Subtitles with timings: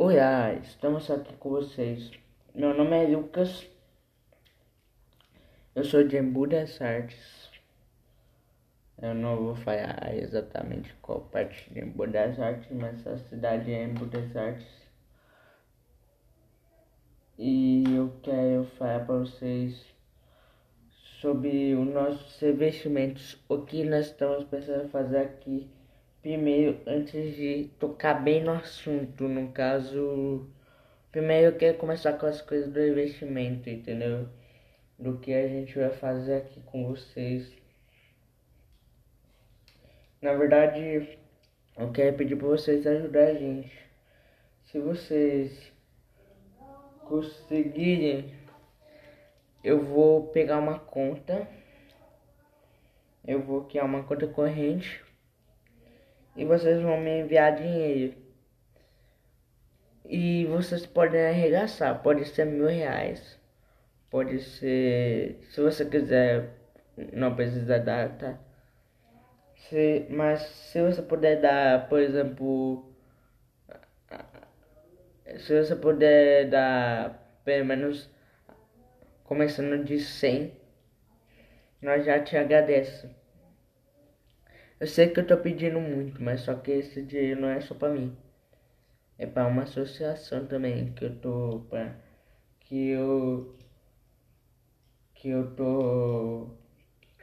[0.00, 0.14] Oi,
[0.62, 2.12] estamos aqui com vocês.
[2.54, 3.68] Meu nome é Lucas.
[5.74, 7.50] Eu sou de Embu das Artes.
[9.02, 13.82] Eu não vou falar exatamente qual parte de Embu das Artes, mas a cidade é
[13.82, 14.68] Embu das Artes.
[17.36, 19.84] E eu quero falar para vocês
[21.20, 23.36] sobre os nossos investimentos.
[23.48, 25.68] O que nós estamos pensando fazer aqui
[26.22, 30.48] primeiro, antes de tocar bem no assunto, no caso,
[31.10, 34.28] primeiro eu quero começar com as coisas do investimento, entendeu?
[34.98, 37.52] Do que a gente vai fazer aqui com vocês.
[40.20, 41.16] Na verdade,
[41.76, 43.78] eu quero pedir para vocês ajudar a gente.
[44.64, 45.72] Se vocês
[47.04, 48.34] conseguirem,
[49.62, 51.48] eu vou pegar uma conta.
[53.24, 55.07] Eu vou criar uma conta corrente
[56.38, 58.14] e vocês vão me enviar dinheiro.
[60.04, 63.38] E vocês podem arregaçar, pode ser mil reais,
[64.08, 66.50] pode ser, se você quiser,
[67.12, 68.38] não precisa dar, tá?
[69.56, 72.88] Se, mas se você puder dar, por exemplo,
[75.38, 78.08] se você puder dar pelo menos
[79.24, 80.52] começando de 100,
[81.82, 83.27] nós já te agradecemos.
[84.80, 87.74] Eu sei que eu tô pedindo muito, mas só que esse dinheiro não é só
[87.74, 88.16] pra mim.
[89.18, 91.96] É pra uma associação também que eu tô pra.
[92.60, 93.56] Que eu.
[95.14, 96.50] Que eu tô.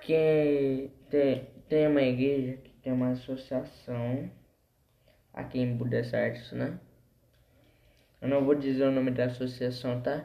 [0.00, 4.30] Que tem, tem uma igreja que tem uma associação
[5.34, 6.78] aqui em Budas Artes, né?
[8.20, 10.24] Eu não vou dizer o nome da associação, tá?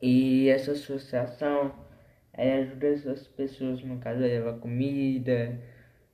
[0.00, 1.74] E essa associação
[2.38, 5.60] Aí ajuda essas pessoas, no caso, a levar comida,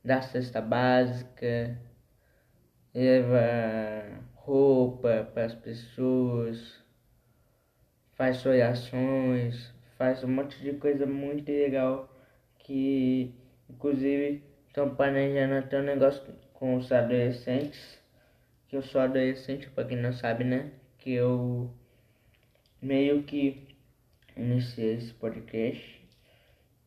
[0.03, 1.79] dar cesta básica,
[2.95, 6.83] leva roupa para as pessoas,
[8.15, 12.09] faz orações, faz um monte de coisa muito legal
[12.59, 13.35] que
[13.69, 16.23] inclusive estão planejando até um negócio
[16.55, 17.99] com os adolescentes,
[18.69, 20.73] que eu sou adolescente, para quem não sabe, né?
[20.97, 21.71] Que eu
[22.81, 23.77] meio que
[24.37, 26.04] iniciei esse podcast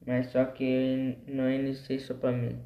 [0.08, 2.58] mas só que não iniciei só para mim.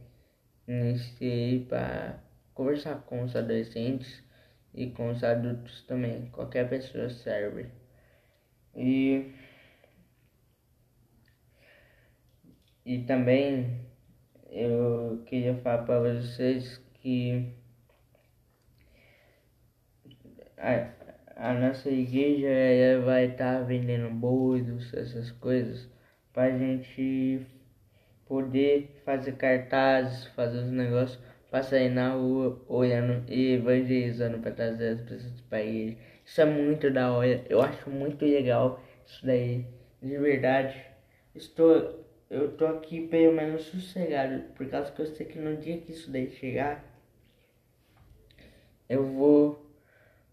[0.67, 4.23] Iniciei para conversar com os adolescentes
[4.75, 6.27] e com os adultos também.
[6.27, 7.67] Qualquer pessoa serve.
[8.75, 9.33] E
[12.85, 13.87] e também
[14.51, 17.53] eu queria falar para vocês que
[20.57, 20.91] a,
[21.35, 25.89] a nossa igreja vai estar tá vendendo bolos, essas coisas
[26.33, 27.45] pra gente
[28.27, 31.19] poder fazer cartazes, fazer os negócios
[31.49, 35.97] pra sair na rua olhando e evangelizando para trazer as pessoas para ele.
[36.25, 39.65] Isso é muito da hora, eu acho muito legal isso daí,
[40.01, 40.81] de verdade.
[41.35, 45.77] Estou, eu tô aqui pelo menos sossegado, por causa que eu sei que no dia
[45.77, 46.85] que isso daí chegar,
[48.87, 49.69] eu vou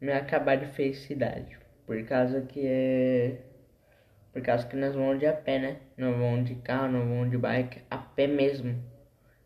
[0.01, 3.41] me acabar de felicidade, por causa que é
[4.39, 5.81] por causa que nós vamos de a pé, né?
[5.97, 8.81] Não vamos de carro, não vamos de bike, a pé mesmo.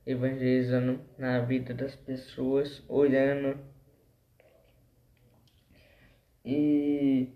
[0.06, 3.58] Evangelizando na vida das pessoas, olhando.
[6.44, 7.26] E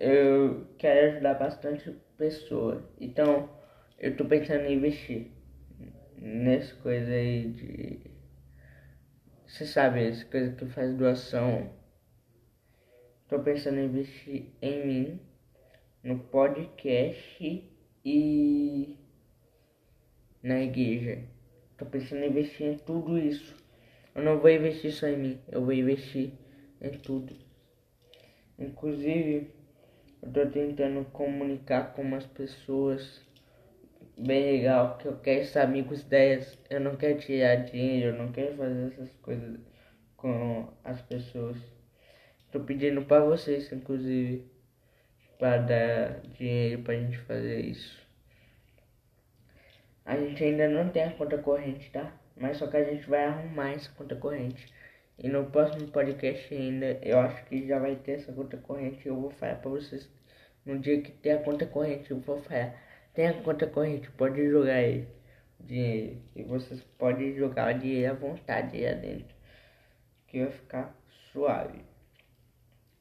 [0.00, 2.90] eu quero ajudar bastante pessoa.
[2.98, 3.50] Então,
[3.98, 5.30] eu tô pensando em investir
[6.16, 8.00] nessa coisa aí de.
[9.46, 11.70] Você sabe, essa coisa que faz doação.
[13.28, 15.31] Tô pensando em investir em mim
[16.02, 17.70] no podcast
[18.04, 18.98] e
[20.42, 21.22] na igreja.
[21.78, 23.56] Tô pensando em investir em tudo isso.
[24.14, 26.32] Eu não vou investir só em mim, eu vou investir
[26.80, 27.34] em tudo.
[28.58, 29.50] Inclusive,
[30.20, 33.20] eu tô tentando comunicar com umas pessoas
[34.18, 36.58] bem legal, que eu quero ser amigos delas.
[36.68, 39.60] Eu não quero tirar dinheiro, eu não quero fazer essas coisas
[40.16, 41.56] com as pessoas.
[42.50, 44.51] Tô pedindo para vocês, inclusive
[45.38, 48.02] para dar dinheiro para a gente fazer isso.
[50.04, 52.12] A gente ainda não tem a conta corrente, tá?
[52.36, 54.66] Mas só que a gente vai arrumar essa conta corrente.
[55.18, 59.06] E no próximo podcast ainda, eu acho que já vai ter essa conta corrente.
[59.06, 60.10] Eu vou falar para vocês.
[60.64, 62.74] No dia que tem a conta corrente, eu vou falar.
[63.14, 65.06] Tem a conta corrente, pode jogar aí.
[65.60, 66.20] Dinheiro.
[66.34, 69.34] E vocês podem jogar dinheiro à vontade aí dentro.
[70.26, 70.96] Que vai ficar
[71.32, 71.84] suave.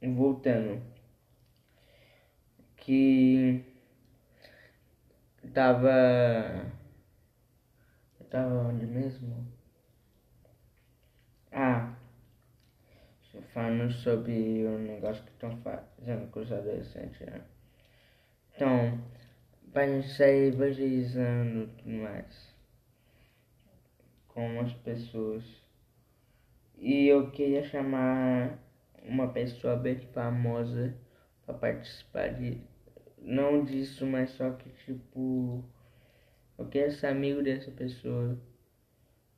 [0.01, 0.81] Voltando
[2.81, 3.63] que
[5.53, 6.71] tava.
[8.29, 9.45] Tava onde mesmo?
[11.51, 11.93] Ah,
[13.53, 17.41] falando sobre o negócio que estão fazendo com os adolescentes, né?
[18.55, 19.03] Então,
[19.71, 22.55] pra gente sair evangelizando tudo mais
[24.29, 25.43] com as pessoas.
[26.77, 28.57] E eu queria chamar
[29.03, 30.95] uma pessoa bem famosa
[31.51, 32.57] para participar de.
[33.17, 35.63] Não disso, mas só que tipo.
[36.57, 38.37] Eu queria ser amigo dessa pessoa.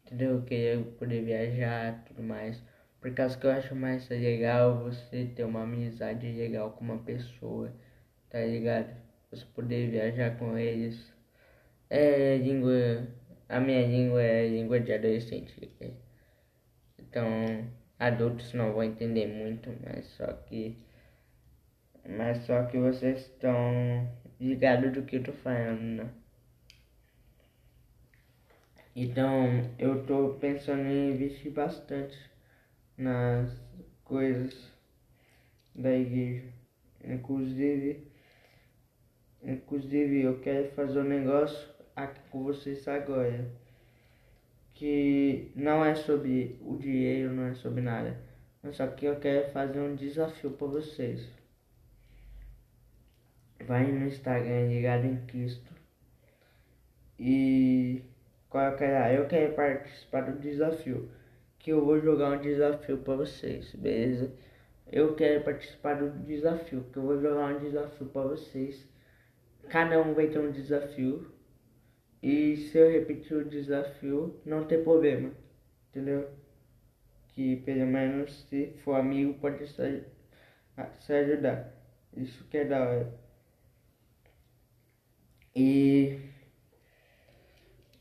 [0.05, 0.31] Entendeu?
[0.35, 2.61] Eu queria poder viajar tudo mais.
[3.01, 7.73] Por causa que eu acho mais legal você ter uma amizade legal com uma pessoa.
[8.29, 8.95] Tá ligado?
[9.31, 11.11] Você poder viajar com eles.
[11.89, 13.07] É língua.
[13.49, 15.71] A minha língua é língua de adolescente.
[16.97, 17.69] Então
[17.99, 20.77] adultos não vão entender muito, mas só que.
[22.07, 24.07] Mas só que vocês estão
[24.39, 26.09] ligados do que eu tô falando, né?
[28.95, 32.17] Então eu tô pensando em investir bastante
[32.97, 33.49] nas
[34.03, 34.71] coisas
[35.73, 36.43] da igreja.
[37.03, 38.07] Inclusive,
[39.41, 43.49] inclusive eu quero fazer um negócio aqui com vocês agora.
[44.73, 48.19] Que não é sobre o dinheiro, não é sobre nada.
[48.61, 51.42] Mas só que eu quero fazer um desafio para vocês.
[53.67, 55.71] Vai no Instagram ligado em Cristo.
[57.19, 58.03] E
[58.49, 61.09] coloca lá, eu quero participar do desafio.
[61.59, 64.33] Que eu vou jogar um desafio para vocês, beleza?
[64.91, 68.85] Eu quero participar do desafio, que eu vou jogar um desafio para vocês.
[69.69, 71.31] Cada um vai ter um desafio.
[72.21, 75.31] E se eu repetir o desafio, não tem problema.
[75.89, 76.29] Entendeu?
[77.29, 81.73] Que pelo menos se for amigo pode se ajudar.
[82.15, 83.22] Isso que é da hora.
[85.55, 86.19] E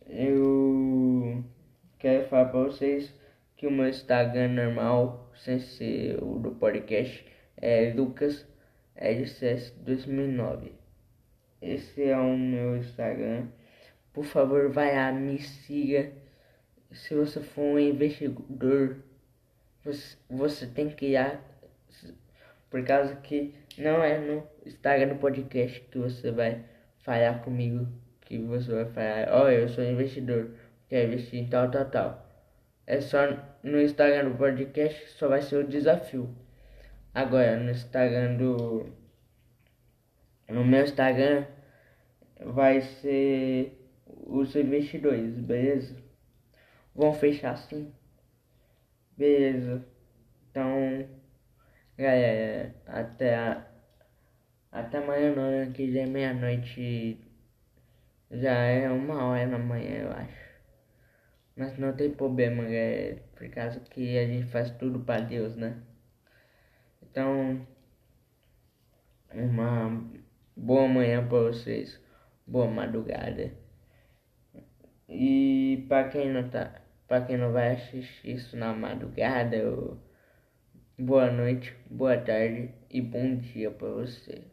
[0.09, 1.45] eu
[1.99, 3.15] quero falar pra vocês
[3.59, 7.27] que o meu Instagram normal, sem ser o do podcast,
[7.59, 8.47] é Lucas
[8.97, 10.73] LCS 2009.
[11.61, 13.49] Esse é o meu Instagram.
[14.15, 16.11] Por favor, vai lá, me siga.
[16.91, 18.97] Se você for um investidor,
[19.85, 21.39] você, você tem que ir lá.
[22.71, 26.72] Por causa que não é no Instagram do podcast que você vai
[27.03, 27.87] falar comigo
[28.23, 30.55] que você vai falar, ó, oh, eu sou investidor,
[30.89, 32.33] quero investir em tal, tal, tal.
[32.87, 33.19] É só
[33.63, 36.35] no Instagram do podcast só vai ser o desafio.
[37.15, 38.87] Agora no Instagram do.
[40.49, 41.47] No meu Instagram
[42.41, 43.79] vai ser
[44.27, 45.97] os investidores, beleza?
[46.95, 47.93] Vão fechar assim.
[49.17, 49.85] Beleza.
[50.51, 51.09] Então,
[51.97, 53.72] galera, até a
[54.73, 55.71] até amanhã não, né?
[55.75, 57.21] Que já é meia-noite.
[58.31, 60.43] Já é uma hora da manhã, eu acho.
[61.55, 65.83] Mas não tem problema, é por causa que a gente faz tudo para Deus, né?
[67.03, 67.67] Então,
[69.35, 70.11] uma
[70.57, 72.01] boa manhã para vocês,
[72.47, 73.53] boa madrugada.
[75.09, 79.99] E para quem não tá, para quem não vai assistir isso na madrugada, eu,
[80.99, 84.53] boa noite, boa tarde e bom dia para você.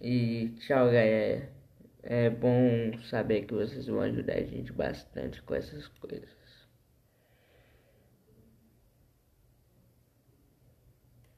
[0.00, 1.48] E tchau, galera.
[2.02, 6.37] É bom saber que vocês vão ajudar a gente bastante com essas coisas.